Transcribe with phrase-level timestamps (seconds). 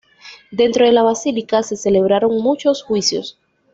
[0.49, 3.37] Dentro de la basílica se celebraron muchos juicios.